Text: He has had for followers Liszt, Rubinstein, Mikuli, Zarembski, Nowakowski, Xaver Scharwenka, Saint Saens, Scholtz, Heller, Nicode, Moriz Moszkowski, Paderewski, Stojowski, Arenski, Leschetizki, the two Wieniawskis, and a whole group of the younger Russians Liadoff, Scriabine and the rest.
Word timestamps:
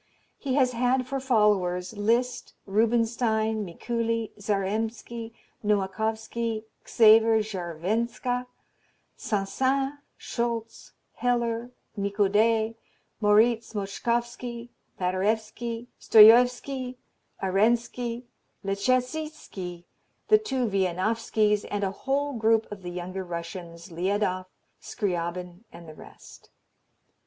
He 0.39 0.55
has 0.55 0.71
had 0.73 1.05
for 1.05 1.19
followers 1.19 1.95
Liszt, 1.95 2.55
Rubinstein, 2.65 3.63
Mikuli, 3.63 4.31
Zarembski, 4.39 5.31
Nowakowski, 5.63 6.63
Xaver 6.87 7.43
Scharwenka, 7.43 8.47
Saint 9.15 9.47
Saens, 9.47 9.91
Scholtz, 10.17 10.93
Heller, 11.17 11.69
Nicode, 11.95 12.73
Moriz 13.21 13.73
Moszkowski, 13.75 14.69
Paderewski, 14.99 15.85
Stojowski, 15.99 16.95
Arenski, 17.43 18.23
Leschetizki, 18.65 19.83
the 20.29 20.39
two 20.39 20.65
Wieniawskis, 20.65 21.63
and 21.69 21.83
a 21.83 21.91
whole 21.91 22.33
group 22.33 22.65
of 22.71 22.81
the 22.81 22.89
younger 22.89 23.23
Russians 23.23 23.91
Liadoff, 23.91 24.47
Scriabine 24.81 25.59
and 25.71 25.87
the 25.87 25.93
rest. 25.93 26.49